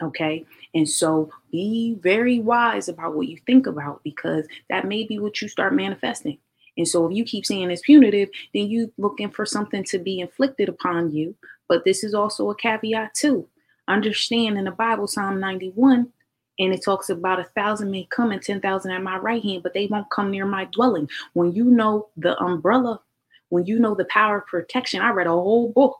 Okay. 0.00 0.44
And 0.74 0.88
so 0.88 1.30
be 1.50 1.96
very 2.00 2.38
wise 2.38 2.88
about 2.88 3.14
what 3.14 3.28
you 3.28 3.38
think 3.46 3.66
about 3.66 4.00
because 4.04 4.46
that 4.70 4.86
may 4.86 5.04
be 5.04 5.18
what 5.18 5.42
you 5.42 5.48
start 5.48 5.74
manifesting. 5.74 6.38
And 6.76 6.86
so 6.86 7.06
if 7.06 7.16
you 7.16 7.24
keep 7.24 7.44
saying 7.44 7.70
it's 7.70 7.82
punitive, 7.82 8.28
then 8.54 8.68
you 8.68 8.92
looking 8.96 9.30
for 9.30 9.44
something 9.44 9.82
to 9.84 9.98
be 9.98 10.20
inflicted 10.20 10.68
upon 10.68 11.10
you. 11.10 11.34
But 11.68 11.84
this 11.84 12.04
is 12.04 12.14
also 12.14 12.50
a 12.50 12.54
caveat 12.54 13.14
too. 13.14 13.48
Understand 13.88 14.56
in 14.56 14.64
the 14.64 14.70
Bible, 14.70 15.08
Psalm 15.08 15.40
91, 15.40 16.12
and 16.60 16.74
it 16.74 16.84
talks 16.84 17.08
about 17.08 17.40
a 17.40 17.44
thousand 17.44 17.90
may 17.90 18.04
come 18.10 18.30
and 18.30 18.42
10,000 18.42 18.90
at 18.90 19.02
my 19.02 19.16
right 19.16 19.42
hand, 19.42 19.62
but 19.62 19.74
they 19.74 19.86
won't 19.86 20.10
come 20.10 20.30
near 20.30 20.46
my 20.46 20.66
dwelling. 20.66 21.08
When 21.32 21.52
you 21.52 21.64
know 21.64 22.08
the 22.16 22.38
umbrella, 22.38 23.00
when 23.48 23.66
you 23.66 23.78
know 23.78 23.94
the 23.94 24.04
power 24.06 24.38
of 24.38 24.46
protection, 24.46 25.00
I 25.00 25.10
read 25.10 25.26
a 25.26 25.30
whole 25.30 25.72
book 25.72 25.98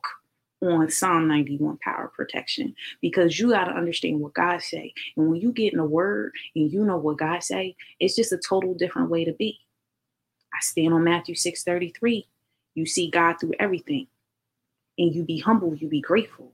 on 0.63 0.91
Psalm 0.91 1.29
91 1.29 1.79
power 1.79 2.13
protection 2.15 2.75
because 3.01 3.39
you 3.39 3.51
got 3.51 3.65
to 3.65 3.73
understand 3.73 4.21
what 4.21 4.35
God 4.35 4.63
say. 4.63 4.93
And 5.17 5.31
when 5.31 5.41
you 5.41 5.53
get 5.53 5.73
in 5.73 5.79
the 5.79 5.85
word 5.85 6.33
and 6.55 6.73
you 6.73 6.85
know 6.85 6.97
what 6.97 7.19
God 7.19 7.43
say, 7.43 7.77
it's 8.01 8.17
just 8.17 8.33
a 8.33 8.39
total 8.39 8.75
different 8.75 9.11
way 9.11 9.25
to 9.25 9.33
be. 9.33 9.61
I 10.53 10.59
stand 10.61 10.95
on 10.95 11.05
Matthew 11.05 11.35
6 11.35 11.63
33. 11.65 12.27
You 12.75 12.87
see 12.87 13.11
God 13.11 13.37
through 13.41 13.55
everything. 13.61 14.09
And 14.99 15.15
you 15.15 15.23
be 15.25 15.39
humble, 15.39 15.75
you 15.77 15.89
be 15.89 16.01
grateful. 16.01 16.53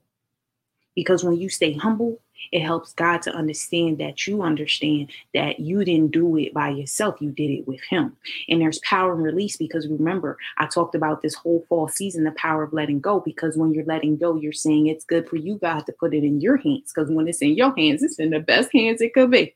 Because 0.95 1.23
when 1.23 1.35
you 1.37 1.49
stay 1.49 1.73
humble, 1.73 2.19
it 2.51 2.61
helps 2.61 2.93
God 2.93 3.21
to 3.23 3.35
understand 3.35 3.97
that 3.97 4.27
you 4.27 4.41
understand 4.41 5.11
that 5.33 5.59
you 5.59 5.83
didn't 5.83 6.11
do 6.11 6.37
it 6.37 6.53
by 6.53 6.69
yourself, 6.69 7.19
you 7.19 7.31
did 7.31 7.49
it 7.51 7.67
with 7.67 7.81
Him. 7.89 8.15
And 8.49 8.61
there's 8.61 8.79
power 8.79 9.13
and 9.13 9.23
release 9.23 9.57
because 9.57 9.87
remember, 9.87 10.37
I 10.57 10.67
talked 10.67 10.95
about 10.95 11.21
this 11.21 11.35
whole 11.35 11.65
fall 11.67 11.87
season 11.87 12.23
the 12.23 12.31
power 12.31 12.63
of 12.63 12.73
letting 12.73 12.99
go. 12.99 13.19
Because 13.19 13.57
when 13.57 13.73
you're 13.73 13.85
letting 13.85 14.17
go, 14.17 14.35
you're 14.35 14.53
saying 14.53 14.87
it's 14.87 15.05
good 15.05 15.27
for 15.27 15.37
you, 15.37 15.57
God, 15.57 15.85
to 15.85 15.93
put 15.93 16.13
it 16.13 16.23
in 16.23 16.41
your 16.41 16.57
hands. 16.57 16.91
Because 16.93 17.09
when 17.09 17.27
it's 17.27 17.41
in 17.41 17.55
your 17.55 17.75
hands, 17.75 18.03
it's 18.03 18.19
in 18.19 18.29
the 18.29 18.39
best 18.39 18.71
hands 18.73 19.01
it 19.01 19.13
could 19.13 19.31
be. 19.31 19.55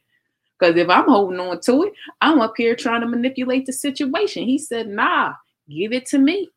Because 0.60 0.76
if 0.76 0.90
I'm 0.90 1.06
holding 1.06 1.40
on 1.40 1.62
to 1.62 1.84
it, 1.84 1.94
I'm 2.20 2.42
up 2.42 2.54
here 2.58 2.76
trying 2.76 3.02
to 3.02 3.08
manipulate 3.08 3.66
the 3.66 3.74
situation. 3.74 4.44
He 4.44 4.58
said, 4.58 4.90
nah, 4.90 5.34
give 5.70 5.94
it 5.94 6.06
to 6.08 6.18
me. 6.18 6.50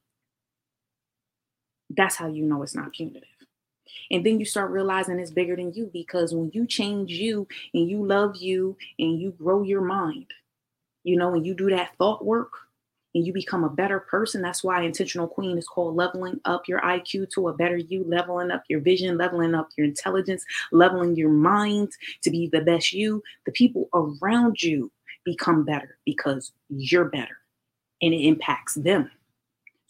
That's 1.90 2.16
how 2.16 2.26
you 2.26 2.44
know 2.44 2.62
it's 2.62 2.74
not 2.74 2.92
punitive. 2.92 3.22
And 4.10 4.24
then 4.24 4.38
you 4.38 4.44
start 4.44 4.70
realizing 4.70 5.18
it's 5.18 5.30
bigger 5.30 5.56
than 5.56 5.72
you 5.72 5.90
because 5.92 6.34
when 6.34 6.50
you 6.52 6.66
change 6.66 7.12
you 7.12 7.46
and 7.74 7.88
you 7.88 8.04
love 8.04 8.36
you 8.36 8.76
and 8.98 9.20
you 9.20 9.32
grow 9.32 9.62
your 9.62 9.80
mind, 9.80 10.26
you 11.04 11.16
know, 11.16 11.34
and 11.34 11.44
you 11.44 11.54
do 11.54 11.70
that 11.70 11.96
thought 11.98 12.24
work 12.24 12.52
and 13.14 13.26
you 13.26 13.32
become 13.32 13.64
a 13.64 13.70
better 13.70 14.00
person, 14.00 14.42
that's 14.42 14.64
why 14.64 14.82
Intentional 14.82 15.28
Queen 15.28 15.58
is 15.58 15.66
called 15.66 15.96
leveling 15.96 16.40
up 16.44 16.68
your 16.68 16.80
IQ 16.80 17.30
to 17.30 17.48
a 17.48 17.54
better 17.54 17.76
you, 17.76 18.04
leveling 18.06 18.50
up 18.50 18.62
your 18.68 18.80
vision, 18.80 19.18
leveling 19.18 19.54
up 19.54 19.68
your 19.76 19.86
intelligence, 19.86 20.44
leveling 20.70 21.16
your 21.16 21.30
mind 21.30 21.92
to 22.22 22.30
be 22.30 22.48
the 22.48 22.60
best 22.60 22.92
you. 22.92 23.22
The 23.46 23.52
people 23.52 23.88
around 23.92 24.62
you 24.62 24.90
become 25.24 25.64
better 25.64 25.98
because 26.04 26.52
you're 26.68 27.06
better 27.06 27.36
and 28.00 28.12
it 28.12 28.26
impacts 28.26 28.74
them. 28.74 29.10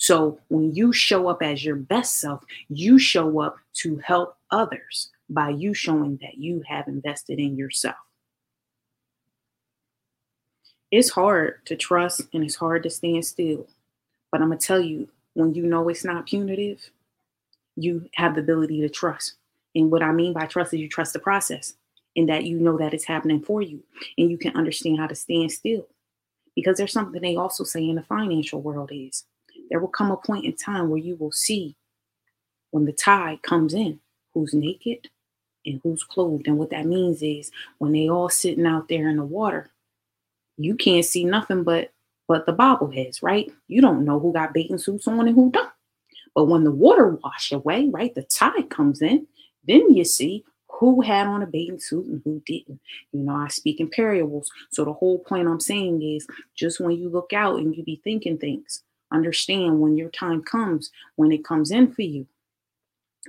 So 0.03 0.41
when 0.49 0.75
you 0.75 0.93
show 0.93 1.29
up 1.29 1.45
as 1.45 1.65
your 1.65 1.77
best 1.77 2.19
self, 2.19 2.43
you 2.69 2.99
show 2.99 3.41
up 3.41 3.55
to 3.75 3.99
help 3.99 4.37
others 4.51 5.13
by 5.31 5.51
you 5.51 5.75
showing 5.75 6.19
that 6.23 6.39
you 6.39 6.65
have 6.67 6.89
invested 6.89 7.39
in 7.39 7.57
yourself. 7.57 7.95
It's 10.91 11.11
hard 11.11 11.65
to 11.67 11.77
trust 11.77 12.23
and 12.35 12.43
it's 12.43 12.57
hard 12.57 12.83
to 12.83 12.91
stand 12.91 13.25
still. 13.25 13.69
But 14.33 14.41
I'm 14.41 14.49
going 14.49 14.59
to 14.59 14.67
tell 14.67 14.81
you, 14.81 15.09
when 15.35 15.55
you 15.55 15.63
know 15.63 15.89
it's 15.89 16.05
not 16.05 16.27
punitive, 16.27 16.91
you 17.77 18.11
have 18.17 18.35
the 18.35 18.41
ability 18.41 18.81
to 18.81 18.89
trust. 18.89 19.35
And 19.77 19.89
what 19.89 20.03
I 20.03 20.11
mean 20.11 20.33
by 20.33 20.47
trust 20.47 20.75
is 20.75 20.81
you 20.81 20.89
trust 20.89 21.13
the 21.13 21.21
process 21.21 21.75
and 22.17 22.29
that 22.29 22.43
you 22.43 22.59
know 22.59 22.77
that 22.77 22.93
it's 22.93 23.05
happening 23.05 23.41
for 23.41 23.63
you 23.63 23.85
and 24.19 24.33
you 24.33 24.37
can 24.37 24.57
understand 24.57 24.99
how 24.99 25.07
to 25.07 25.15
stand 25.15 25.53
still. 25.53 25.87
Because 26.57 26.77
there's 26.77 26.93
something 26.93 27.23
they 27.23 27.37
also 27.37 27.63
say 27.63 27.89
in 27.89 27.95
the 27.95 28.03
financial 28.03 28.61
world 28.61 28.91
is 28.93 29.23
there 29.73 29.81
will 29.81 29.89
come 29.89 30.11
a 30.11 30.19
point 30.19 30.45
in 30.45 30.55
time 30.55 30.91
where 30.91 30.99
you 30.99 31.17
will 31.17 31.33
see 31.33 31.75
when 32.73 32.85
the 32.85 32.93
tide 32.93 33.41
comes 33.43 33.73
in 33.73 33.99
who's 34.35 34.53
naked 34.53 35.09
and 35.65 35.81
who's 35.83 36.05
clothed. 36.05 36.47
And 36.47 36.59
what 36.59 36.69
that 36.71 36.85
means 36.85 37.23
is 37.23 37.51
when 37.79 37.93
they 37.93 38.07
all 38.11 38.29
sitting 38.29 38.67
out 38.67 38.89
there 38.89 39.09
in 39.09 39.17
the 39.17 39.25
water, 39.25 39.71
you 40.59 40.77
can't 40.77 41.07
see 41.07 41.25
nothing 41.25 41.65
but 41.65 41.91
but 42.29 42.45
the 42.45 42.53
bobbleheads, 42.53 43.23
right? 43.23 43.51
You 43.67 43.81
don't 43.81 44.05
know 44.05 44.21
who 44.21 44.35
got 44.35 44.53
bathing 44.53 44.77
suits 44.77 45.09
on 45.09 45.27
and 45.27 45.35
who 45.35 45.51
don't. 45.51 45.73
But 46.35 46.45
when 46.45 46.65
the 46.65 46.71
water 46.71 47.19
wash 47.25 47.51
away, 47.51 47.89
right, 47.89 48.15
the 48.15 48.23
tide 48.23 48.69
comes 48.69 49.01
in, 49.01 49.27
then 49.67 49.95
you 49.95 50.05
see 50.05 50.45
who 50.69 51.01
had 51.01 51.27
on 51.27 51.43
a 51.43 51.47
bathing 51.47 51.81
suit 51.81 52.07
and 52.07 52.21
who 52.25 52.43
didn't. 52.45 52.79
You 53.13 53.21
know, 53.21 53.37
I 53.37 53.49
speak 53.49 53.81
in 53.81 53.89
parables. 53.89 54.51
So 54.71 54.85
the 54.85 54.93
whole 54.93 55.19
point 55.19 55.49
I'm 55.49 55.61
saying 55.61 56.03
is 56.03 56.27
just 56.55 56.79
when 56.79 56.93
you 56.93 57.09
look 57.09 57.33
out 57.33 57.59
and 57.59 57.75
you 57.75 57.83
be 57.83 58.01
thinking 58.05 58.37
things, 58.37 58.83
understand 59.13 59.81
when 59.81 59.97
your 59.97 60.11
time 60.11 60.43
comes, 60.43 60.91
when 61.17 61.33
it 61.33 61.45
comes 61.45 61.71
in 61.71 61.93
for 61.93 62.03
you, 62.03 62.27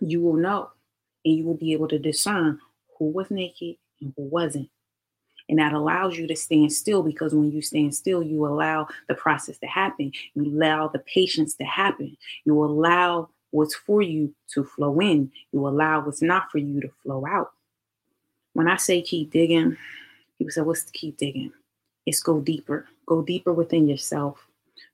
you 0.02 0.22
will 0.22 0.36
know 0.36 0.70
and 1.26 1.36
you 1.36 1.44
will 1.44 1.58
be 1.58 1.74
able 1.74 1.88
to 1.88 2.00
discern 2.00 2.60
who 2.98 3.10
was 3.10 3.30
naked 3.32 3.76
and 4.02 4.14
who 4.16 4.24
wasn't. 4.24 4.70
And 5.50 5.60
that 5.60 5.74
allows 5.74 6.18
you 6.18 6.26
to 6.28 6.36
stand 6.36 6.72
still 6.72 7.04
because 7.04 7.34
when 7.34 7.52
you 7.52 7.62
stand 7.62 7.94
still, 7.94 8.24
you 8.24 8.46
allow 8.46 8.88
the 9.08 9.14
process 9.14 9.58
to 9.60 9.68
happen. 9.68 10.12
You 10.36 10.46
allow 10.46 10.88
the 10.88 11.00
patience 11.00 11.56
to 11.56 11.66
happen. 11.66 12.18
You 12.46 12.64
allow 12.64 13.30
what's 13.52 13.76
for 13.76 14.02
you 14.02 14.34
to 14.54 14.64
flow 14.64 15.00
in. 15.00 15.32
You 15.52 15.68
allow 15.68 16.06
what's 16.06 16.22
not 16.22 16.50
for 16.50 16.60
you 16.60 16.80
to 16.82 16.90
flow 17.04 17.26
out. 17.28 17.52
When 18.54 18.68
I 18.68 18.78
say 18.78 19.02
keep 19.02 19.32
digging, 19.32 19.78
people 20.38 20.52
say, 20.52 20.62
What's 20.62 20.84
to 20.84 20.92
keep 20.92 21.18
digging? 21.18 21.52
It's 22.06 22.22
go 22.22 22.40
deeper. 22.40 22.88
Go 23.06 23.22
deeper 23.22 23.52
within 23.52 23.88
yourself. 23.88 24.48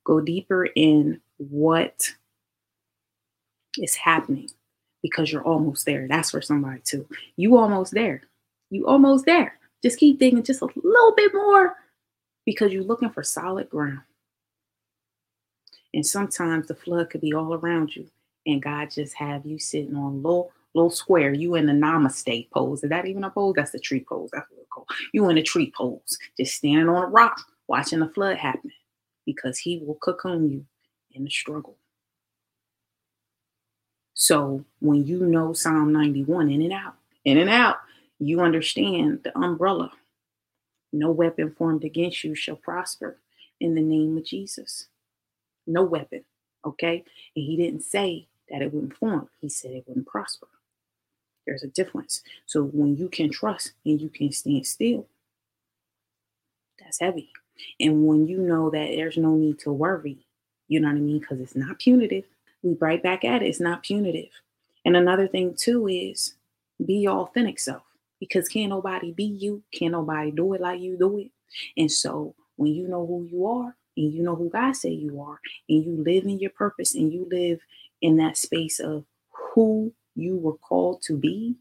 Go 0.03 0.21
deeper 0.21 0.65
in 0.75 1.21
what 1.37 2.09
is 3.77 3.95
happening 3.95 4.49
because 5.01 5.31
you're 5.31 5.43
almost 5.43 5.85
there. 5.85 6.07
That's 6.07 6.31
for 6.31 6.41
somebody 6.41 6.81
too. 6.83 7.07
You 7.35 7.57
almost 7.57 7.93
there. 7.93 8.23
You 8.69 8.87
almost 8.87 9.25
there. 9.25 9.57
Just 9.81 9.99
keep 9.99 10.19
digging 10.19 10.43
just 10.43 10.61
a 10.61 10.67
little 10.75 11.13
bit 11.15 11.33
more 11.33 11.75
because 12.45 12.73
you're 12.73 12.83
looking 12.83 13.09
for 13.09 13.23
solid 13.23 13.69
ground. 13.69 14.01
And 15.93 16.05
sometimes 16.05 16.67
the 16.67 16.75
flood 16.75 17.09
could 17.09 17.21
be 17.21 17.33
all 17.33 17.53
around 17.53 17.95
you, 17.95 18.07
and 18.45 18.61
God 18.61 18.91
just 18.91 19.15
have 19.15 19.45
you 19.45 19.57
sitting 19.57 19.95
on 19.95 20.21
low, 20.21 20.51
low 20.75 20.89
square. 20.89 21.33
You 21.33 21.55
in 21.55 21.65
the 21.65 21.73
namaste 21.73 22.51
pose. 22.51 22.83
Is 22.83 22.89
that 22.89 23.07
even 23.07 23.23
a 23.23 23.29
pose? 23.31 23.55
That's 23.55 23.71
the 23.71 23.79
tree 23.79 24.05
pose. 24.07 24.29
That's 24.31 24.47
what 24.51 24.59
it's 24.59 24.69
called. 24.69 24.87
You 25.13 25.29
in 25.29 25.39
a 25.39 25.43
tree 25.43 25.73
pose, 25.75 26.19
just 26.37 26.57
standing 26.57 26.89
on 26.89 27.03
a 27.03 27.07
rock, 27.07 27.41
watching 27.67 27.99
the 27.99 28.09
flood 28.09 28.37
happen 28.37 28.71
because 29.33 29.59
he 29.59 29.77
will 29.77 29.93
cocoon 29.93 30.49
you 30.49 30.65
in 31.11 31.23
the 31.23 31.29
struggle. 31.29 31.77
So 34.15 34.65
when 34.79 35.05
you 35.05 35.19
know 35.19 35.53
Psalm 35.53 35.93
91 35.93 36.49
in 36.49 36.63
and 36.63 36.73
out, 36.73 36.95
in 37.25 37.37
and 37.37 37.49
out, 37.49 37.77
you 38.17 38.41
understand 38.41 39.19
the 39.23 39.37
umbrella. 39.37 39.91
No 40.91 41.11
weapon 41.11 41.53
formed 41.55 41.83
against 41.83 42.23
you 42.23 42.33
shall 42.33 42.55
prosper 42.55 43.19
in 43.59 43.75
the 43.75 43.83
name 43.83 44.17
of 44.17 44.25
Jesus. 44.25 44.87
No 45.67 45.83
weapon. 45.83 46.23
Okay. 46.65 47.03
And 47.35 47.45
he 47.45 47.55
didn't 47.55 47.83
say 47.83 48.27
that 48.49 48.63
it 48.63 48.73
wouldn't 48.73 48.97
form, 48.97 49.29
he 49.39 49.47
said 49.47 49.71
it 49.71 49.83
wouldn't 49.87 50.07
prosper. 50.07 50.47
There's 51.45 51.61
a 51.61 51.67
difference. 51.67 52.23
So 52.47 52.63
when 52.63 52.97
you 52.97 53.09
can 53.09 53.29
trust 53.29 53.73
and 53.85 54.01
you 54.01 54.09
can 54.09 54.31
stand 54.31 54.65
still, 54.65 55.05
that's 56.89 56.99
heavy. 56.99 57.29
And 57.79 58.07
when 58.07 58.27
you 58.27 58.39
know 58.39 58.71
that 58.71 58.87
there's 58.95 59.17
no 59.17 59.35
need 59.35 59.59
to 59.59 59.71
worry, 59.71 60.25
you 60.67 60.79
know 60.79 60.87
what 60.87 60.97
I 60.97 60.99
mean? 60.99 61.19
Because 61.19 61.39
it's 61.39 61.55
not 61.55 61.77
punitive. 61.77 62.25
We 62.63 62.75
right 62.79 63.01
back 63.01 63.23
at 63.23 63.43
it. 63.43 63.47
It's 63.47 63.59
not 63.59 63.83
punitive. 63.83 64.31
And 64.85 64.97
another 64.97 65.27
thing 65.27 65.53
too 65.55 65.87
is 65.87 66.33
be 66.83 66.95
your 66.95 67.19
authentic 67.19 67.59
self 67.59 67.83
because 68.19 68.49
can't 68.49 68.69
nobody 68.71 69.11
be 69.11 69.25
you. 69.25 69.61
Can't 69.71 69.91
nobody 69.91 70.31
do 70.31 70.53
it 70.53 70.61
like 70.61 70.81
you 70.81 70.97
do 70.97 71.19
it. 71.19 71.31
And 71.77 71.91
so 71.91 72.33
when 72.55 72.73
you 72.73 72.87
know 72.87 73.05
who 73.05 73.27
you 73.31 73.45
are 73.45 73.75
and 73.95 74.11
you 74.11 74.23
know 74.23 74.35
who 74.35 74.49
God 74.49 74.75
say 74.75 74.89
you 74.89 75.21
are 75.21 75.39
and 75.67 75.85
you 75.85 76.03
live 76.03 76.23
in 76.23 76.39
your 76.39 76.51
purpose 76.51 76.95
and 76.95 77.13
you 77.13 77.27
live 77.29 77.59
in 78.01 78.17
that 78.17 78.35
space 78.35 78.79
of 78.79 79.05
who 79.53 79.93
you 80.15 80.37
were 80.37 80.57
called 80.57 81.03
to 81.03 81.17
be, 81.17 81.55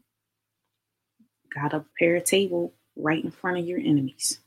God 1.53 1.73
will 1.73 1.81
prepare 1.81 2.15
a 2.15 2.21
table 2.21 2.73
right 2.95 3.23
in 3.23 3.31
front 3.31 3.59
of 3.59 3.65
your 3.65 3.79
enemies 3.79 4.39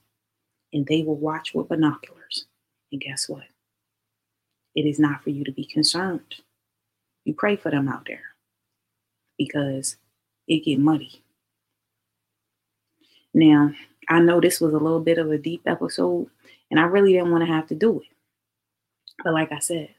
and 0.72 0.86
they 0.86 1.02
will 1.02 1.16
watch 1.16 1.54
with 1.54 1.68
binoculars. 1.68 2.46
And 2.90 3.00
guess 3.00 3.28
what? 3.28 3.44
It 4.74 4.82
is 4.82 4.98
not 4.98 5.22
for 5.22 5.30
you 5.30 5.44
to 5.44 5.52
be 5.52 5.64
concerned. 5.64 6.34
You 7.24 7.34
pray 7.34 7.56
for 7.56 7.70
them 7.70 7.88
out 7.88 8.06
there 8.06 8.22
because 9.38 9.96
it 10.48 10.64
get 10.64 10.78
muddy. 10.78 11.22
Now, 13.34 13.72
I 14.08 14.20
know 14.20 14.40
this 14.40 14.60
was 14.60 14.74
a 14.74 14.78
little 14.78 15.00
bit 15.00 15.18
of 15.18 15.30
a 15.30 15.38
deep 15.38 15.62
episode, 15.66 16.28
and 16.70 16.80
I 16.80 16.84
really 16.84 17.12
didn't 17.12 17.30
want 17.30 17.44
to 17.44 17.52
have 17.52 17.68
to 17.68 17.74
do 17.74 18.00
it. 18.00 18.06
But 19.22 19.34
like 19.34 19.52
I 19.52 19.58
said, 19.58 19.90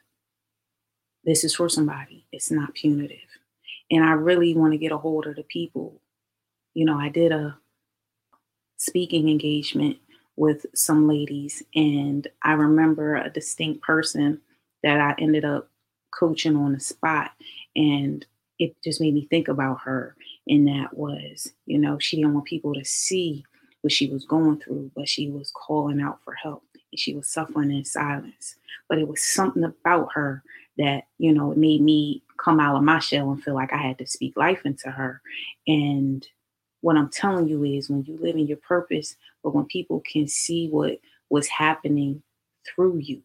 this 1.24 1.44
is 1.44 1.56
for 1.56 1.70
somebody. 1.70 2.26
It's 2.32 2.52
not 2.52 2.74
punitive. 2.74 3.18
And 3.90 4.04
I 4.04 4.12
really 4.12 4.54
want 4.56 4.74
to 4.74 4.78
get 4.78 4.92
a 4.92 4.98
hold 4.98 5.28
of 5.28 5.36
the 5.36 5.44
people. 5.44 6.02
You 6.74 6.86
know, 6.86 6.98
I 6.98 7.10
did 7.10 7.32
a 7.32 7.58
speaking 8.78 9.30
engagement 9.30 9.98
with 10.36 10.66
some 10.74 11.08
ladies. 11.08 11.64
And 11.76 12.28
I 12.44 12.54
remember 12.54 13.16
a 13.16 13.30
distinct 13.30 13.82
person 13.82 14.42
that 14.84 15.00
I 15.00 15.16
ended 15.22 15.46
up 15.46 15.70
coaching 16.12 16.56
on 16.56 16.74
the 16.74 16.80
spot. 16.80 17.32
And 17.76 18.26
it 18.60 18.76
just 18.84 19.02
made 19.02 19.14
me 19.14 19.28
think 19.30 19.48
about 19.48 19.82
her. 19.82 20.16
And 20.48 20.68
that 20.68 20.96
was, 20.96 21.54
you 21.66 21.78
know, 21.78 21.98
she 22.00 22.18
didn't 22.18 22.34
want 22.34 22.46
people 22.46 22.74
to 22.74 22.86
see 22.86 23.44
what 23.82 23.92
she 23.92 24.10
was 24.10 24.26
going 24.26 24.60
through, 24.60 24.92
but 24.96 25.10
she 25.10 25.30
was 25.30 25.52
calling 25.52 26.02
out 26.02 26.20
for 26.24 26.34
help 26.34 26.64
and 26.92 27.00
she 27.00 27.14
was 27.14 27.28
suffering 27.28 27.72
in 27.72 27.84
silence. 27.86 28.56
But 28.88 28.98
it 28.98 29.08
was 29.08 29.22
something 29.22 29.64
about 29.64 30.10
her 30.14 30.44
that, 30.78 31.06
you 31.18 31.34
know, 31.34 31.54
made 31.54 31.82
me 31.82 32.24
come 32.38 32.60
out 32.60 32.76
of 32.76 32.84
my 32.84 33.00
shell 33.00 33.32
and 33.32 33.44
feel 33.44 33.54
like 33.54 33.74
I 33.74 33.78
had 33.78 33.98
to 34.00 34.08
speak 34.08 34.38
life 34.38 34.62
into 34.66 34.90
her. 34.90 35.22
And 35.68 36.26
what 36.84 36.98
I'm 36.98 37.08
telling 37.10 37.48
you 37.48 37.64
is 37.64 37.90
when 37.90 38.04
you 38.04 38.18
live 38.22 38.36
in 38.36 38.46
your 38.46 38.58
purpose, 38.58 39.16
but 39.42 39.56
when 39.56 39.64
people 39.66 40.02
can 40.02 40.28
see 40.28 40.68
what 40.68 41.00
was 41.30 41.48
happening 41.48 42.22
through 42.68 42.98
you, 42.98 43.22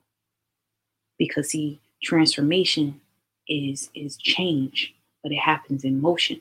because 1.18 1.50
see, 1.50 1.80
transformation 2.00 3.00
is 3.48 3.90
is 3.96 4.16
change, 4.16 4.94
but 5.24 5.32
it 5.32 5.40
happens 5.40 5.82
in 5.82 6.00
motion. 6.00 6.40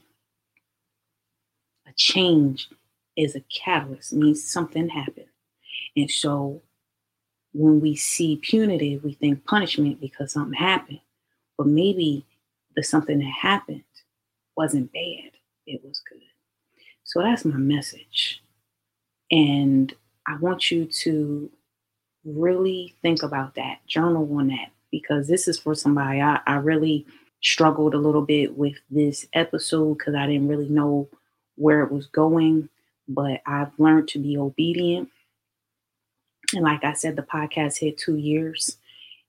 A 1.87 1.93
change 1.95 2.69
is 3.15 3.35
a 3.35 3.41
catalyst, 3.49 4.13
means 4.13 4.43
something 4.43 4.87
happened. 4.87 5.25
And 5.95 6.11
so 6.11 6.61
when 7.51 7.81
we 7.81 7.95
see 7.95 8.35
punitive, 8.43 9.03
we 9.03 9.13
think 9.13 9.43
punishment 9.43 9.99
because 9.99 10.33
something 10.33 10.53
happened. 10.53 10.99
But 11.57 11.65
maybe 11.65 12.27
the 12.75 12.83
something 12.83 13.17
that 13.17 13.25
happened 13.25 13.81
wasn't 14.55 14.93
bad, 14.93 15.31
it 15.65 15.83
was 15.83 15.99
good. 16.07 16.26
So 17.07 17.21
that's 17.21 17.45
my 17.45 17.55
message. 17.55 18.43
And 19.31 19.93
I 20.27 20.35
want 20.37 20.71
you 20.71 20.85
to 20.85 21.49
really 22.25 22.95
think 23.01 23.23
about 23.23 23.55
that, 23.55 23.79
journal 23.87 24.29
on 24.37 24.47
that, 24.49 24.71
because 24.91 25.27
this 25.27 25.47
is 25.47 25.57
for 25.57 25.73
somebody 25.73 26.21
I, 26.21 26.41
I 26.45 26.55
really 26.55 27.05
struggled 27.41 27.93
a 27.93 27.99
little 27.99 28.21
bit 28.21 28.57
with 28.57 28.75
this 28.89 29.25
episode 29.31 29.97
because 29.97 30.15
I 30.15 30.27
didn't 30.27 30.49
really 30.49 30.67
know 30.67 31.07
where 31.55 31.81
it 31.81 31.91
was 31.91 32.07
going, 32.07 32.67
but 33.07 33.41
I've 33.45 33.71
learned 33.77 34.09
to 34.09 34.19
be 34.19 34.37
obedient. 34.37 35.09
And 36.53 36.63
like 36.63 36.83
I 36.83 36.91
said, 36.91 37.15
the 37.15 37.21
podcast 37.21 37.79
hit 37.79 37.97
two 37.97 38.17
years. 38.17 38.77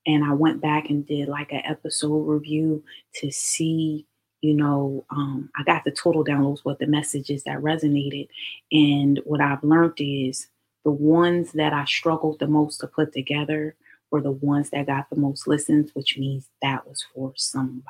And 0.05 0.25
I 0.25 0.33
went 0.33 0.61
back 0.61 0.91
and 0.91 1.07
did 1.07 1.29
like 1.29 1.53
an 1.53 1.63
episode 1.65 2.27
review 2.27 2.83
to 3.17 3.31
see, 3.31 4.07
you 4.40 4.54
know, 4.54 5.04
um, 5.11 5.50
I 5.57 5.64
got 5.64 5.85
the 5.85 5.90
total 5.90 6.25
downloads, 6.25 6.61
what 6.62 6.78
the 6.78 6.87
messages 6.87 7.42
that 7.45 7.59
resonated. 7.59 8.28
And 8.71 9.21
what 9.25 9.40
I've 9.40 9.64
learned 9.64 9.95
is 9.99 10.49
the 10.85 10.90
ones 10.90 11.52
that 11.52 11.73
I 11.73 11.85
struggled 11.85 12.38
the 12.38 12.47
most 12.47 12.78
to 12.78 12.87
put 12.87 13.12
together 13.12 13.75
were 14.11 14.23
the 14.23 14.30
ones 14.30 14.71
that 14.71 14.87
got 14.87 15.11
the 15.11 15.16
most 15.16 15.47
listens, 15.47 15.95
which 15.95 16.16
means 16.16 16.49
that 16.62 16.87
was 16.88 17.04
for 17.14 17.33
somebody. 17.37 17.85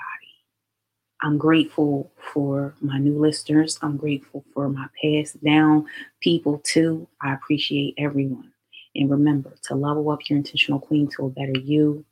I'm 1.21 1.37
grateful 1.37 2.13
for 2.33 2.75
my 2.81 2.99
new 2.99 3.19
listeners. 3.19 3.79
I'm 3.83 3.97
grateful 3.97 4.45
for 4.55 4.69
my 4.69 4.87
passed 5.03 5.43
down 5.43 5.87
people 6.21 6.61
too. 6.65 7.09
I 7.21 7.35
appreciate 7.35 7.95
everyone. 7.99 8.53
And 8.95 9.11
remember 9.11 9.55
to 9.65 9.75
level 9.75 10.11
up 10.11 10.21
your 10.29 10.39
intentional 10.39 10.81
queen 10.81 11.09
to 11.17 11.27
a 11.27 11.31
better 11.31 11.59
you. 11.59 12.05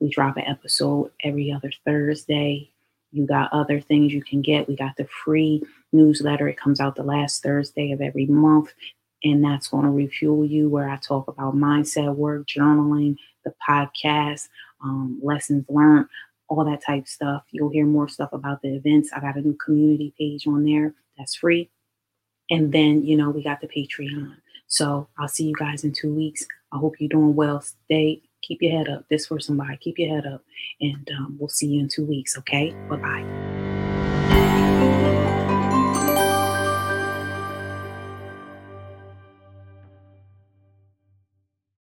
We 0.00 0.08
drop 0.08 0.36
an 0.36 0.44
episode 0.44 1.10
every 1.24 1.52
other 1.52 1.72
Thursday. 1.84 2.70
You 3.10 3.26
got 3.26 3.52
other 3.52 3.80
things 3.80 4.12
you 4.12 4.22
can 4.22 4.42
get. 4.42 4.68
We 4.68 4.76
got 4.76 4.96
the 4.96 5.06
free 5.24 5.62
newsletter. 5.92 6.48
It 6.48 6.58
comes 6.58 6.80
out 6.80 6.94
the 6.94 7.02
last 7.02 7.42
Thursday 7.42 7.92
of 7.92 8.00
every 8.00 8.26
month. 8.26 8.72
And 9.24 9.42
that's 9.42 9.68
going 9.68 9.84
to 9.84 9.90
refuel 9.90 10.44
you, 10.44 10.68
where 10.68 10.88
I 10.88 10.96
talk 10.96 11.26
about 11.26 11.56
mindset 11.56 12.14
work, 12.14 12.46
journaling, 12.46 13.16
the 13.44 13.52
podcast, 13.68 14.48
um, 14.84 15.18
lessons 15.22 15.64
learned, 15.68 16.06
all 16.48 16.64
that 16.64 16.84
type 16.84 17.08
stuff. 17.08 17.42
You'll 17.50 17.70
hear 17.70 17.84
more 17.84 18.08
stuff 18.08 18.32
about 18.32 18.62
the 18.62 18.76
events. 18.76 19.10
I 19.12 19.20
got 19.20 19.36
a 19.36 19.40
new 19.40 19.54
community 19.54 20.14
page 20.16 20.46
on 20.46 20.64
there 20.64 20.94
that's 21.16 21.34
free. 21.34 21.68
And 22.50 22.72
then, 22.72 23.04
you 23.04 23.16
know, 23.16 23.30
we 23.30 23.42
got 23.42 23.60
the 23.60 23.66
Patreon. 23.66 24.36
So 24.68 25.08
I'll 25.18 25.28
see 25.28 25.44
you 25.44 25.54
guys 25.58 25.82
in 25.82 25.92
two 25.92 26.14
weeks. 26.14 26.46
I 26.72 26.76
hope 26.76 27.00
you're 27.00 27.08
doing 27.08 27.34
well. 27.34 27.60
Stay, 27.60 28.22
keep 28.42 28.62
your 28.62 28.76
head 28.78 28.88
up. 28.88 29.04
This 29.08 29.26
for 29.26 29.40
somebody. 29.40 29.76
Keep 29.78 29.98
your 29.98 30.14
head 30.14 30.26
up. 30.26 30.44
And 30.80 31.08
um, 31.18 31.36
we'll 31.38 31.48
see 31.48 31.66
you 31.66 31.80
in 31.80 31.88
two 31.88 32.04
weeks. 32.04 32.36
Okay. 32.38 32.74
Bye 32.88 32.96
bye. 32.96 33.57